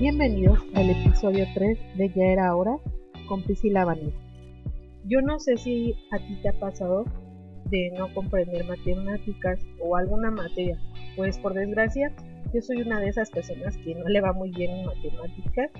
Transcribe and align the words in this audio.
Bienvenidos 0.00 0.60
al 0.74 0.90
episodio 0.90 1.44
3 1.54 1.76
de 1.96 2.08
Ya 2.10 2.26
era 2.26 2.54
hora 2.54 2.78
con 3.26 3.42
Priscila 3.42 3.84
Vanilla. 3.84 4.14
Yo 5.06 5.20
no 5.22 5.40
sé 5.40 5.56
si 5.56 5.92
a 6.12 6.18
ti 6.18 6.40
te 6.40 6.50
ha 6.50 6.60
pasado 6.60 7.04
de 7.68 7.90
no 7.98 8.14
comprender 8.14 8.64
matemáticas 8.64 9.58
o 9.80 9.96
alguna 9.96 10.30
materia, 10.30 10.78
pues 11.16 11.36
por 11.38 11.52
desgracia 11.52 12.14
yo 12.54 12.62
soy 12.62 12.82
una 12.82 13.00
de 13.00 13.08
esas 13.08 13.28
personas 13.32 13.76
que 13.78 13.96
no 13.96 14.04
le 14.04 14.20
va 14.20 14.32
muy 14.32 14.52
bien 14.52 14.70
en 14.70 14.86
matemáticas 14.86 15.72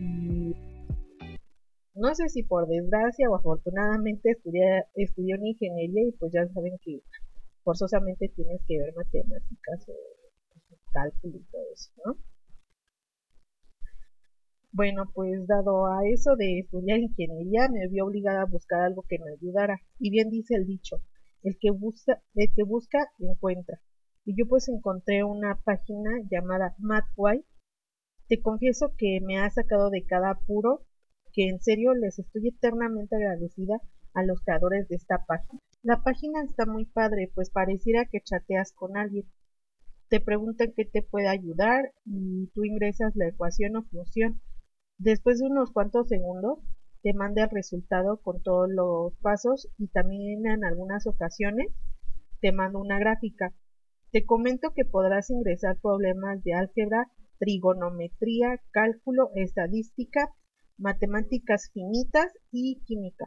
y 0.00 0.56
no 1.94 2.14
sé 2.16 2.30
si 2.30 2.42
por 2.42 2.66
desgracia 2.66 3.30
o 3.30 3.36
afortunadamente 3.36 4.32
estudié, 4.32 4.86
estudié 4.96 5.36
ingeniería 5.40 6.08
y 6.08 6.12
pues 6.18 6.32
ya 6.32 6.44
saben 6.48 6.78
que 6.84 6.98
forzosamente 7.62 8.28
tienes 8.34 8.60
que 8.66 8.80
ver 8.80 8.92
matemáticas 8.96 9.88
o 9.88 9.92
cálculo 10.92 11.36
y 11.36 11.44
todo 11.44 11.62
eso, 11.72 11.92
¿no? 12.04 12.31
Bueno, 14.74 15.04
pues 15.12 15.46
dado 15.46 15.84
a 15.86 16.08
eso 16.08 16.34
de 16.34 16.60
estudiar 16.60 16.98
ingeniería, 16.98 17.68
me 17.68 17.86
vi 17.88 18.00
obligada 18.00 18.40
a 18.40 18.46
buscar 18.46 18.80
algo 18.80 19.04
que 19.06 19.18
me 19.18 19.32
ayudara. 19.32 19.78
Y 19.98 20.08
bien 20.08 20.30
dice 20.30 20.54
el 20.54 20.66
dicho, 20.66 21.02
el 21.42 21.58
que 21.60 21.70
busca, 21.70 22.22
el 22.34 22.50
que 22.54 22.62
busca 22.62 23.06
encuentra. 23.18 23.80
Y 24.24 24.34
yo 24.34 24.48
pues 24.48 24.68
encontré 24.68 25.24
una 25.24 25.60
página 25.62 26.10
llamada 26.30 26.74
MathWhy. 26.78 27.44
Te 28.28 28.40
confieso 28.40 28.94
que 28.96 29.20
me 29.20 29.38
ha 29.38 29.50
sacado 29.50 29.90
de 29.90 30.06
cada 30.06 30.30
apuro, 30.30 30.86
que 31.34 31.48
en 31.48 31.60
serio 31.60 31.92
les 31.92 32.18
estoy 32.18 32.48
eternamente 32.48 33.14
agradecida 33.14 33.78
a 34.14 34.24
los 34.24 34.40
creadores 34.40 34.88
de 34.88 34.96
esta 34.96 35.26
página. 35.26 35.60
La 35.82 36.02
página 36.02 36.42
está 36.42 36.64
muy 36.64 36.86
padre, 36.86 37.30
pues 37.34 37.50
pareciera 37.50 38.06
que 38.06 38.22
chateas 38.22 38.72
con 38.72 38.96
alguien. 38.96 39.26
Te 40.08 40.20
preguntan 40.20 40.72
qué 40.74 40.86
te 40.86 41.02
puede 41.02 41.28
ayudar 41.28 41.92
y 42.06 42.46
tú 42.54 42.64
ingresas 42.64 43.14
la 43.16 43.28
ecuación 43.28 43.76
o 43.76 43.82
función 43.82 44.40
Después 45.04 45.40
de 45.40 45.46
unos 45.46 45.72
cuantos 45.72 46.06
segundos, 46.06 46.60
te 47.02 47.12
manda 47.12 47.42
el 47.42 47.50
resultado 47.50 48.18
con 48.18 48.40
todos 48.40 48.68
los 48.70 49.12
pasos 49.16 49.68
y 49.76 49.88
también 49.88 50.46
en 50.46 50.64
algunas 50.64 51.08
ocasiones 51.08 51.66
te 52.40 52.52
mando 52.52 52.78
una 52.78 53.00
gráfica. 53.00 53.52
Te 54.12 54.24
comento 54.24 54.70
que 54.76 54.84
podrás 54.84 55.28
ingresar 55.30 55.76
problemas 55.80 56.44
de 56.44 56.54
álgebra, 56.54 57.10
trigonometría, 57.40 58.60
cálculo, 58.70 59.30
estadística, 59.34 60.28
matemáticas 60.78 61.72
finitas 61.72 62.32
y 62.52 62.80
química. 62.84 63.24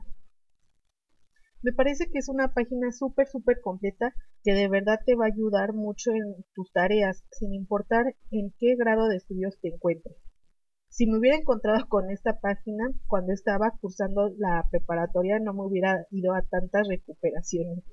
Me 1.62 1.74
parece 1.74 2.10
que 2.10 2.20
es 2.20 2.30
una 2.30 2.54
página 2.54 2.94
súper, 2.94 3.28
súper 3.28 3.60
completa 3.60 4.14
que 4.46 4.54
de 4.54 4.70
verdad 4.70 5.02
te 5.06 5.16
va 5.16 5.26
a 5.26 5.34
ayudar 5.34 5.74
mucho 5.74 6.12
en 6.12 6.46
tus 6.54 6.72
tareas, 6.72 7.26
sin 7.32 7.54
importar 7.54 8.16
en 8.32 8.54
qué 8.60 8.78
grado 8.78 9.10
de 9.10 9.18
estudios 9.18 9.60
te 9.60 9.68
encuentres. 9.68 10.16
Si 10.98 11.08
me 11.08 11.18
hubiera 11.18 11.36
encontrado 11.36 11.90
con 11.90 12.10
esta 12.10 12.40
página 12.40 12.90
cuando 13.08 13.34
estaba 13.34 13.74
cursando 13.82 14.30
la 14.38 14.66
preparatoria, 14.72 15.40
no 15.40 15.54
me 15.54 15.64
hubiera 15.64 16.08
ido 16.10 16.34
a 16.34 16.42
tantas 16.42 16.88
recuperaciones. 16.88 17.84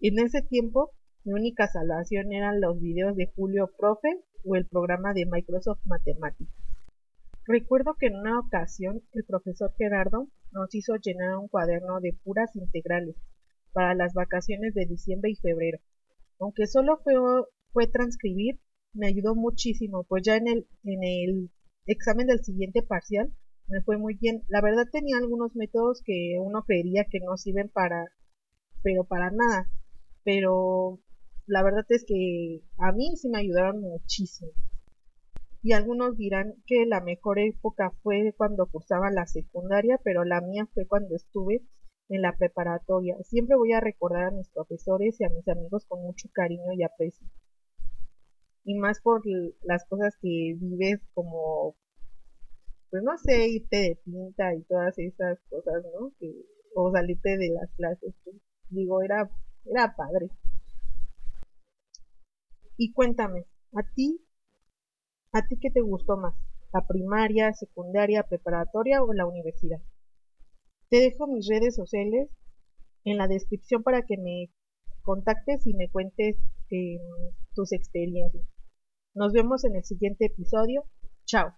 En 0.00 0.20
ese 0.20 0.42
tiempo, 0.42 0.92
mi 1.24 1.32
única 1.32 1.66
salvación 1.66 2.32
eran 2.32 2.60
los 2.60 2.80
videos 2.80 3.16
de 3.16 3.26
Julio 3.34 3.72
Profe 3.76 4.22
o 4.44 4.54
el 4.54 4.68
programa 4.68 5.14
de 5.14 5.26
Microsoft 5.26 5.80
Matemáticas. 5.84 6.54
Recuerdo 7.44 7.96
que 7.98 8.06
en 8.06 8.20
una 8.20 8.38
ocasión 8.38 9.02
el 9.12 9.24
profesor 9.24 9.74
Gerardo 9.76 10.28
nos 10.52 10.72
hizo 10.76 10.94
llenar 10.94 11.38
un 11.38 11.48
cuaderno 11.48 11.98
de 11.98 12.16
puras 12.22 12.54
integrales 12.54 13.16
para 13.72 13.96
las 13.96 14.14
vacaciones 14.14 14.74
de 14.74 14.86
diciembre 14.86 15.32
y 15.32 15.34
febrero. 15.34 15.78
Aunque 16.38 16.68
solo 16.68 17.00
fue, 17.02 17.14
fue 17.72 17.88
transcribir, 17.88 18.60
me 18.92 19.08
ayudó 19.08 19.34
muchísimo, 19.34 20.04
pues 20.04 20.22
ya 20.22 20.36
en 20.36 20.46
el, 20.46 20.68
en 20.84 21.02
el 21.02 21.50
examen 21.86 22.26
del 22.26 22.44
siguiente 22.44 22.82
parcial 22.82 23.32
me 23.66 23.80
fue 23.82 23.96
muy 23.98 24.14
bien. 24.14 24.42
La 24.48 24.60
verdad 24.60 24.86
tenía 24.90 25.16
algunos 25.18 25.54
métodos 25.56 26.02
que 26.04 26.36
uno 26.40 26.64
creería 26.64 27.04
que 27.10 27.20
no 27.20 27.36
sirven 27.36 27.68
para, 27.68 28.06
pero 28.82 29.04
para 29.04 29.30
nada. 29.30 29.70
Pero 30.22 31.00
la 31.46 31.62
verdad 31.62 31.84
es 31.88 32.04
que 32.04 32.62
a 32.78 32.92
mí 32.92 33.16
sí 33.16 33.28
me 33.28 33.38
ayudaron 33.38 33.80
muchísimo. 33.80 34.52
Y 35.62 35.72
algunos 35.72 36.16
dirán 36.18 36.54
que 36.66 36.84
la 36.86 37.00
mejor 37.00 37.38
época 37.38 37.90
fue 38.02 38.34
cuando 38.36 38.66
cursaba 38.66 39.10
la 39.10 39.26
secundaria, 39.26 39.98
pero 40.04 40.24
la 40.24 40.42
mía 40.42 40.68
fue 40.74 40.86
cuando 40.86 41.16
estuve 41.16 41.62
en 42.10 42.20
la 42.20 42.36
preparatoria. 42.36 43.16
Siempre 43.22 43.56
voy 43.56 43.72
a 43.72 43.80
recordar 43.80 44.24
a 44.24 44.30
mis 44.30 44.50
profesores 44.50 45.18
y 45.20 45.24
a 45.24 45.30
mis 45.30 45.48
amigos 45.48 45.86
con 45.86 46.02
mucho 46.02 46.28
cariño 46.32 46.72
y 46.74 46.82
aprecio 46.82 47.26
y 48.64 48.74
más 48.74 49.00
por 49.00 49.22
las 49.62 49.84
cosas 49.86 50.16
que 50.20 50.56
vives 50.58 51.00
como, 51.12 51.76
pues 52.90 53.02
no 53.02 53.16
sé, 53.18 53.48
irte 53.48 53.76
de 53.76 54.00
pinta 54.04 54.54
y 54.54 54.62
todas 54.62 54.98
esas 54.98 55.38
cosas, 55.50 55.84
¿no? 55.98 56.12
Que, 56.18 56.32
o 56.74 56.90
salirte 56.90 57.36
de 57.36 57.50
las 57.50 57.70
clases, 57.76 58.14
digo, 58.70 59.02
era, 59.02 59.30
era 59.66 59.94
padre. 59.94 60.30
Y 62.76 62.92
cuéntame, 62.92 63.46
¿a 63.74 63.82
ti, 63.94 64.20
a 65.32 65.46
ti 65.46 65.56
qué 65.60 65.70
te 65.70 65.82
gustó 65.82 66.16
más? 66.16 66.34
¿La 66.72 66.86
primaria, 66.86 67.52
secundaria, 67.52 68.24
preparatoria 68.24 69.02
o 69.02 69.12
la 69.12 69.26
universidad? 69.26 69.80
Te 70.88 70.96
dejo 70.96 71.26
mis 71.26 71.46
redes 71.48 71.76
sociales 71.76 72.30
en 73.04 73.18
la 73.18 73.28
descripción 73.28 73.82
para 73.82 74.02
que 74.02 74.16
me 74.16 74.50
contactes 75.02 75.66
y 75.66 75.74
me 75.74 75.90
cuentes 75.90 76.36
eh, 76.70 76.98
tus 77.54 77.72
experiencias. 77.72 78.53
Nos 79.14 79.32
vemos 79.32 79.64
en 79.64 79.76
el 79.76 79.84
siguiente 79.84 80.26
episodio. 80.26 80.84
Chao. 81.24 81.54